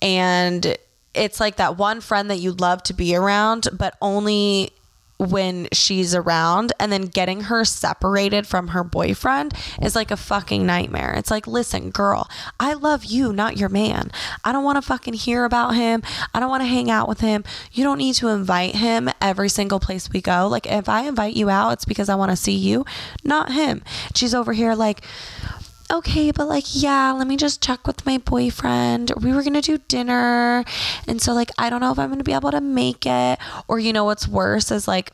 [0.00, 0.76] And
[1.14, 4.70] it's like that one friend that you love to be around, but only
[5.18, 9.52] when she's around and then getting her separated from her boyfriend
[9.82, 11.12] is like a fucking nightmare.
[11.16, 12.28] It's like, listen, girl,
[12.60, 14.10] I love you, not your man.
[14.44, 16.02] I don't want to fucking hear about him.
[16.32, 17.44] I don't want to hang out with him.
[17.72, 20.46] You don't need to invite him every single place we go.
[20.46, 22.84] Like, if I invite you out, it's because I want to see you,
[23.24, 23.82] not him.
[24.14, 25.02] She's over here like,
[25.90, 29.12] okay, but like, yeah, let me just check with my boyfriend.
[29.20, 30.64] We were gonna do dinner.
[31.06, 33.38] And so, like, I don't know if I'm gonna be able to make it.
[33.68, 35.12] Or, you know, what's worse is like,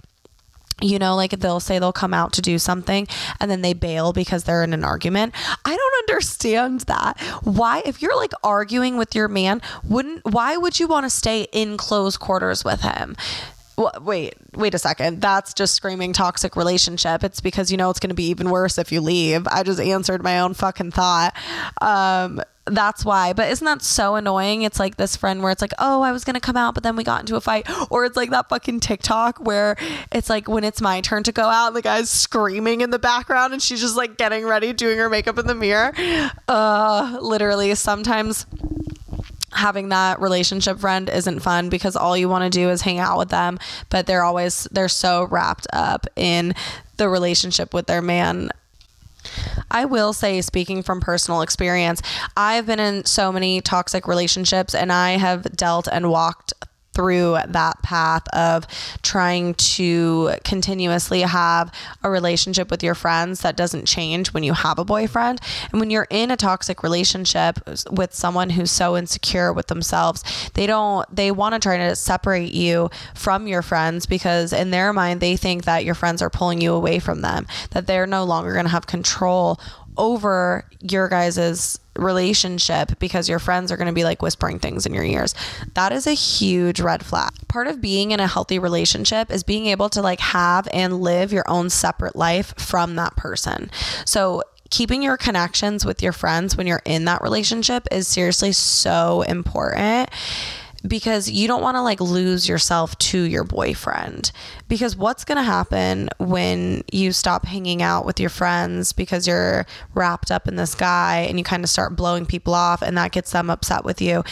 [0.81, 3.07] you know, like they'll say they'll come out to do something
[3.41, 5.33] and then they bail because they're in an argument.
[5.65, 7.19] I don't understand that.
[7.43, 11.47] Why, if you're like arguing with your man, wouldn't, why would you want to stay
[11.53, 13.17] in close quarters with him?
[13.77, 15.21] Well, wait, wait a second.
[15.21, 17.25] That's just screaming toxic relationship.
[17.25, 19.47] It's because you know it's going to be even worse if you leave.
[19.49, 21.35] I just answered my own fucking thought.
[21.81, 23.33] Um, that's why.
[23.33, 24.63] But isn't that so annoying?
[24.63, 26.83] It's like this friend where it's like, oh, I was going to come out, but
[26.83, 27.69] then we got into a fight.
[27.91, 29.77] Or it's like that fucking TikTok where
[30.13, 33.53] it's like when it's my turn to go out the guy's screaming in the background
[33.53, 35.93] and she's just like getting ready, doing her makeup in the mirror.
[36.49, 38.47] Uh, literally, sometimes
[39.55, 43.19] having that relationship friend isn't fun because all you want to do is hang out
[43.19, 43.59] with them
[43.91, 46.55] but they're always they're so wrapped up in
[46.97, 48.51] the relationship with their man.
[49.71, 52.03] I will say, speaking from personal experience,
[52.37, 56.53] I've been in so many toxic relationships and I have dealt and walked
[56.95, 58.67] through that path of
[59.03, 61.73] trying to continuously have
[62.03, 65.41] a relationship with your friends that doesn't change when you have a boyfriend.
[65.71, 67.59] And when you're in a toxic relationship
[67.91, 70.23] with someone who's so insecure with themselves,
[70.55, 74.93] they don't, they want to try to separate you from your friends because in their
[74.93, 78.25] mind, they think that your friends are pulling you away from them, that they're no
[78.25, 79.61] longer going to have control
[79.97, 84.95] over your guys's relationship because your friends are going to be like whispering things in
[84.95, 85.35] your ears.
[85.75, 87.33] That is a huge red flag.
[87.49, 91.33] Part of being in a healthy relationship is being able to like have and live
[91.33, 93.71] your own separate life from that person.
[94.05, 99.23] So keeping your connections with your friends when you're in that relationship is seriously so
[99.23, 100.11] important
[100.87, 104.31] because you don't want to like lose yourself to your boyfriend.
[104.69, 109.67] Because what's going to happen when you stop hanging out with your friends because you're
[109.95, 113.13] wrapped up in this guy and you kind of start blowing people off and that
[113.13, 114.25] gets them upset with you?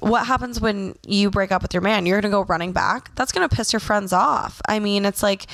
[0.00, 2.06] What happens when you break up with your man?
[2.06, 3.14] You're going to go running back?
[3.16, 4.60] That's going to piss your friends off.
[4.68, 5.46] I mean, it's like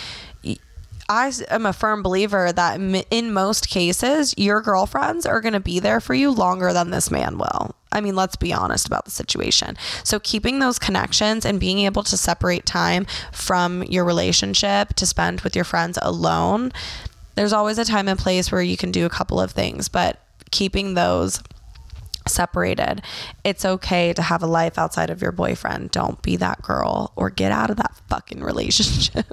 [1.09, 2.81] I am a firm believer that
[3.11, 7.11] in most cases, your girlfriends are going to be there for you longer than this
[7.11, 7.75] man will.
[7.95, 9.77] I mean, let's be honest about the situation.
[10.03, 15.41] So, keeping those connections and being able to separate time from your relationship to spend
[15.43, 16.73] with your friends alone,
[17.37, 20.21] there's always a time and place where you can do a couple of things, but
[20.51, 21.43] keeping those
[22.27, 23.03] separated.
[23.43, 25.91] It's okay to have a life outside of your boyfriend.
[25.91, 29.27] Don't be that girl or get out of that fucking relationship.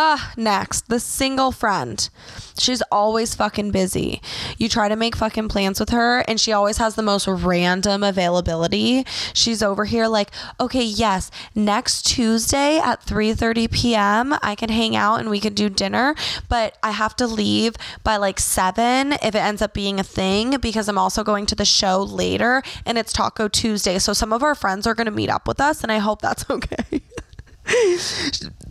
[0.00, 2.08] Ah, next, the single friend.
[2.56, 4.22] She's always fucking busy.
[4.56, 8.04] You try to make fucking plans with her and she always has the most random
[8.04, 9.04] availability.
[9.34, 10.30] She's over here like,
[10.60, 14.36] "Okay, yes, next Tuesday at 3:30 p.m.
[14.40, 16.14] I can hang out and we can do dinner,
[16.48, 17.74] but I have to leave
[18.04, 21.56] by like 7 if it ends up being a thing because I'm also going to
[21.56, 23.98] the show later and it's Taco Tuesday.
[23.98, 26.48] So some of our friends are to meet up with us and I hope that's
[26.56, 27.02] okay."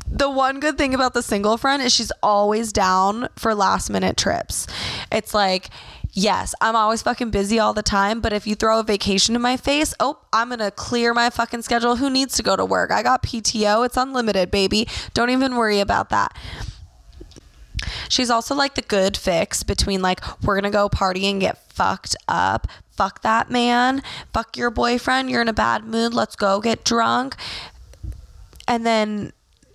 [0.10, 4.18] The one good thing about the single friend is she's always down for last minute
[4.18, 4.68] trips.
[5.12, 5.70] It's like,
[6.12, 9.42] yes, I'm always fucking busy all the time, but if you throw a vacation in
[9.42, 11.98] my face, oh, I'm to clear my fucking schedule.
[11.98, 12.92] Who needs to go to work?
[12.92, 13.86] I got PTO.
[13.86, 14.88] It's unlimited, baby.
[15.14, 16.36] Don't even worry about that.
[18.10, 22.16] She's also like the good fix between like, we're to go party and get fucked
[22.28, 22.68] up.
[22.92, 24.02] Fuck that man.
[24.34, 25.30] Fuck your boyfriend.
[25.30, 26.14] You're in a bad mood.
[26.14, 27.36] Let's go get drunk.
[28.68, 29.32] And then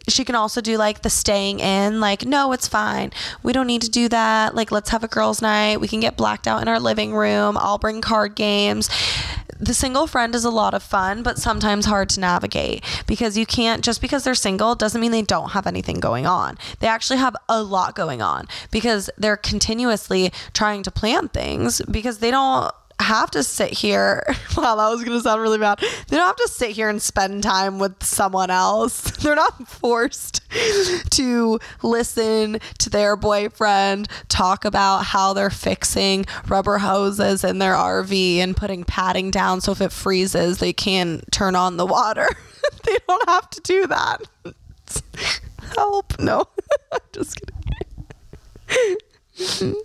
[0.09, 3.13] she can also do like the staying in, like, no, it's fine.
[3.43, 4.55] We don't need to do that.
[4.55, 5.81] Like, let's have a girls' night.
[5.81, 7.57] We can get blacked out in our living room.
[7.59, 8.91] I'll bring card games.
[9.59, 13.47] The single friend is a lot of fun, but sometimes hard to navigate because you
[13.47, 16.59] can't, just because they're single doesn't mean they don't have anything going on.
[16.81, 22.19] They actually have a lot going on because they're continuously trying to plan things because
[22.19, 24.25] they don't have to sit here.
[24.55, 25.79] Wow, that was going to sound really bad.
[25.81, 29.01] They don't have to sit here and spend time with someone else.
[29.23, 30.43] They're not forced
[31.13, 38.37] to listen to their boyfriend talk about how they're fixing rubber hoses in their RV
[38.37, 42.29] and putting padding down so if it freezes, they can turn on the water.
[42.85, 44.23] they don't have to do that.
[45.75, 46.19] Help.
[46.21, 46.47] No,
[46.93, 47.41] I'm just
[48.69, 49.77] kidding.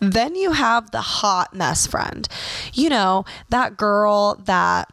[0.00, 2.28] Then you have the hot mess friend.
[2.72, 4.92] You know, that girl that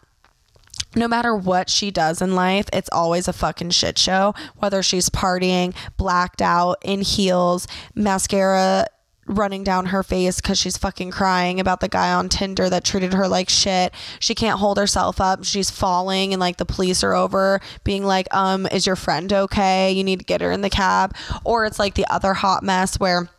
[0.96, 4.34] no matter what she does in life, it's always a fucking shit show.
[4.58, 8.88] Whether she's partying, blacked out, in heels, mascara
[9.28, 13.14] running down her face because she's fucking crying about the guy on Tinder that treated
[13.14, 13.94] her like shit.
[14.20, 15.44] She can't hold herself up.
[15.44, 19.92] She's falling, and like the police are over being like, um, is your friend okay?
[19.92, 21.16] You need to get her in the cab.
[21.44, 23.30] Or it's like the other hot mess where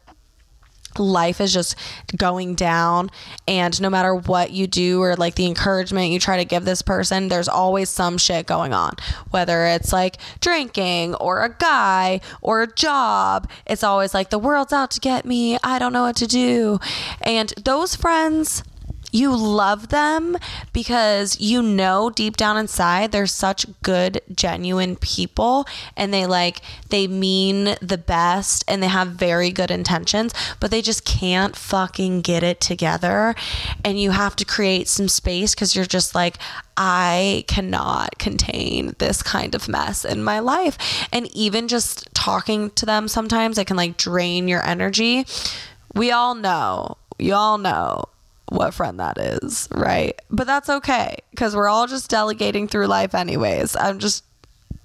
[0.98, 1.76] life is just
[2.16, 3.10] going down.
[3.46, 6.82] And no matter what you do or like the encouragement you try to give this
[6.82, 8.94] person there's always some shit going on.
[9.30, 14.72] Whether it's like drinking or a guy or a job it's always like the world's
[14.72, 15.58] out to get me.
[15.62, 16.80] I don't know what to do.
[17.22, 18.62] And those friends
[19.16, 20.36] you love them
[20.72, 26.60] because you know deep down inside they're such good genuine people and they like
[26.90, 32.20] they mean the best and they have very good intentions but they just can't fucking
[32.20, 33.34] get it together.
[33.84, 36.38] And you have to create some space cuz you're just like
[36.76, 40.76] I cannot contain this kind of mess in my life.
[41.12, 45.26] And even just talking to them sometimes it can like drain your energy.
[45.94, 48.04] We all know you all know
[48.48, 50.20] what friend that is, right?
[50.30, 53.76] But that's okay because we're all just delegating through life, anyways.
[53.76, 54.24] I'm just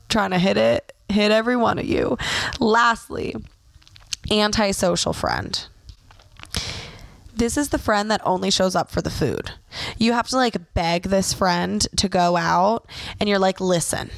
[0.09, 2.17] trying to hit it, hit every one of you.
[2.59, 3.35] Lastly,
[4.29, 5.67] antisocial friend.
[7.33, 9.51] This is the friend that only shows up for the food.
[9.97, 12.85] You have to like beg this friend to go out,
[13.19, 14.11] and you're like, listen,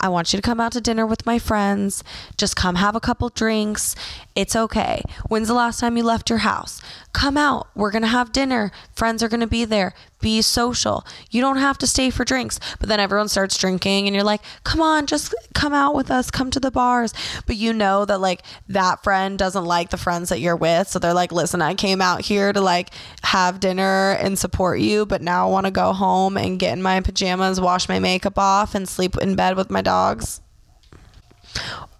[0.00, 2.02] I want you to come out to dinner with my friends.
[2.36, 3.94] Just come have a couple drinks.
[4.34, 5.02] It's okay.
[5.28, 6.80] When's the last time you left your house?
[7.12, 7.68] Come out.
[7.74, 8.72] We're going to have dinner.
[8.94, 9.92] Friends are going to be there.
[10.22, 11.04] Be social.
[11.30, 12.58] You don't have to stay for drinks.
[12.80, 16.30] But then everyone starts drinking and you're like, come on, just come out with us.
[16.30, 17.12] Come to the bars.
[17.46, 20.88] But you know that like that friend doesn't like the friends that you're with.
[20.88, 22.88] So they're like, listen, I came out here to like
[23.24, 25.04] have dinner and support you.
[25.04, 28.38] But now I want to go home and get in my pajamas, wash my makeup
[28.38, 30.40] off, and sleep in bed with my dogs.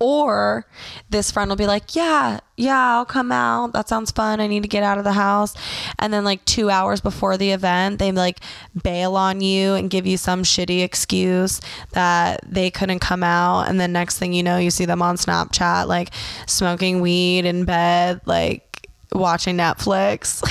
[0.03, 0.67] Or
[1.11, 3.73] this friend will be like, Yeah, yeah, I'll come out.
[3.73, 4.41] That sounds fun.
[4.41, 5.55] I need to get out of the house.
[6.01, 8.41] And then, like, two hours before the event, they like
[8.83, 11.61] bail on you and give you some shitty excuse
[11.93, 13.69] that they couldn't come out.
[13.69, 16.11] And then, next thing you know, you see them on Snapchat, like
[16.49, 20.43] smoking weed in bed, like watching Netflix.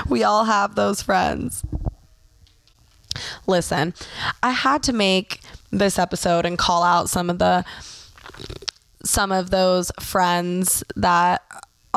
[0.08, 1.64] we all have those friends.
[3.48, 3.92] Listen,
[4.40, 5.40] I had to make
[5.72, 7.64] this episode and call out some of the
[9.04, 11.42] some of those friends that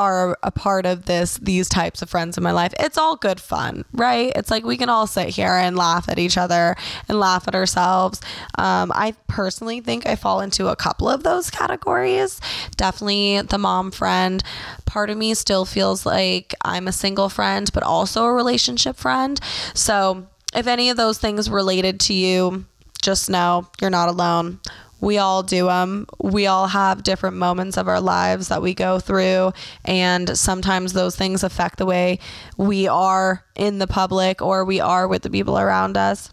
[0.00, 2.72] are a part of this these types of friends in my life.
[2.80, 4.32] It's all good fun right?
[4.34, 6.74] It's like we can all sit here and laugh at each other
[7.06, 8.20] and laugh at ourselves.
[8.56, 12.40] Um, i personally think i fall into a couple of those categories.
[12.76, 14.42] Definitely the mom friend.
[14.86, 19.38] Part of me still feels like i'm a single friend but also a relationship friend.
[19.74, 22.64] So if any of those things related to you
[23.02, 24.60] just know you're not alone
[25.00, 26.06] we all do them.
[26.22, 29.52] We all have different moments of our lives that we go through,
[29.84, 32.18] and sometimes those things affect the way
[32.56, 36.32] we are in the public or we are with the people around us.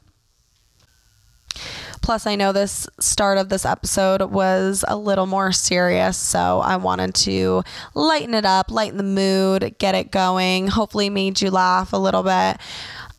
[2.02, 6.78] Plus, I know this start of this episode was a little more serious, so I
[6.78, 7.64] wanted to
[7.96, 10.68] lighten it up, lighten the mood, get it going.
[10.68, 12.62] Hopefully, made you laugh a little bit.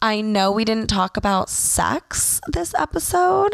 [0.01, 3.53] I know we didn't talk about sex this episode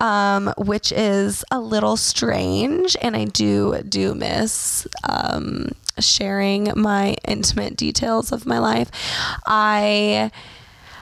[0.00, 2.96] um, which is a little strange.
[3.00, 8.90] And I do do miss um, sharing my intimate details of my life.
[9.46, 10.30] I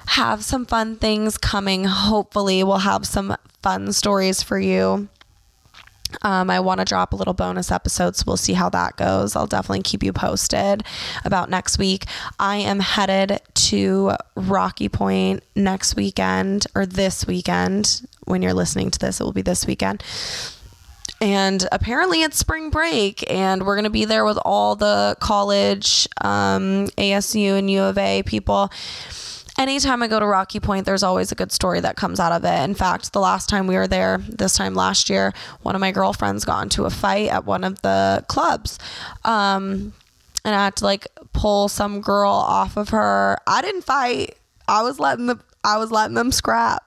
[0.07, 1.85] have some fun things coming.
[1.85, 5.09] Hopefully, we'll have some fun stories for you.
[6.23, 9.35] Um, I want to drop a little bonus episode, so we'll see how that goes.
[9.35, 10.85] I'll definitely keep you posted
[11.25, 12.05] about next week.
[12.39, 18.99] I am headed to Rocky Point next weekend or this weekend when you're listening to
[18.99, 20.03] this, it will be this weekend.
[21.21, 26.07] And apparently it's spring break, and we're going to be there with all the college,
[26.21, 28.71] um, ASU, and U of A people
[29.59, 32.45] anytime I go to Rocky Point, there's always a good story that comes out of
[32.45, 32.65] it.
[32.65, 35.93] In fact, the last time we were there, this time last year, one of my
[35.93, 38.79] girlfriends got into a fight at one of the clubs.
[39.25, 39.93] Um,
[40.45, 43.39] and I had to like pull some girl off of her.
[43.47, 44.37] I didn't fight.
[44.69, 46.85] I was letting the I was letting them scrap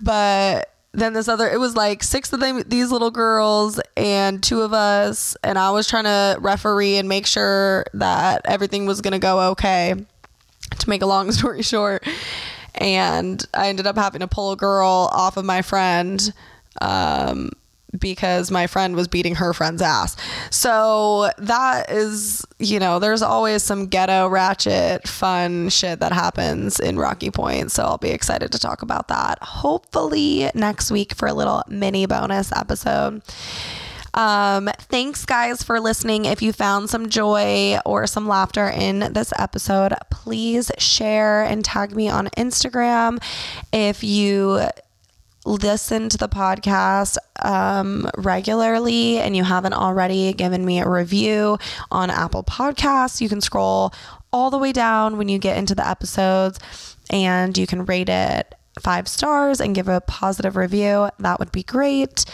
[0.00, 4.62] but then this other it was like six of them these little girls and two
[4.62, 9.12] of us and i was trying to referee and make sure that everything was going
[9.12, 9.94] to go okay
[10.78, 12.06] to make a long story short.
[12.74, 16.32] And i ended up having to pull a girl off of my friend
[16.80, 17.50] um,
[17.98, 20.16] because my friend was beating her friend's ass.
[20.50, 26.98] So that is, you know, there's always some ghetto ratchet fun shit that happens in
[26.98, 27.72] Rocky Point.
[27.72, 32.06] So I'll be excited to talk about that hopefully next week for a little mini
[32.06, 33.22] bonus episode.
[34.14, 36.24] Um, thanks, guys, for listening.
[36.24, 41.94] If you found some joy or some laughter in this episode, please share and tag
[41.94, 43.22] me on Instagram.
[43.72, 44.62] If you
[45.44, 51.58] listen to the podcast um, regularly and you haven't already given me a review
[51.90, 53.92] on Apple Podcasts, you can scroll
[54.32, 56.58] all the way down when you get into the episodes
[57.10, 61.10] and you can rate it five stars and give a positive review.
[61.18, 62.24] That would be great.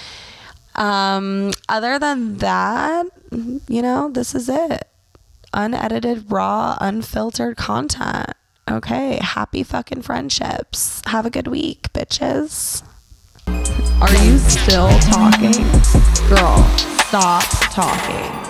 [0.74, 4.88] Um, other than that, you know, this is it.
[5.54, 8.32] Unedited, raw, unfiltered content.
[8.70, 9.18] Okay.
[9.22, 11.00] Happy fucking friendships.
[11.07, 12.82] Have a good week, bitches.
[13.99, 15.62] Are you still talking?
[16.28, 16.62] Girl,
[17.07, 18.47] stop talking.